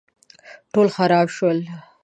ټول 0.73 0.87
خراب 0.95 1.27
شول 1.37 1.59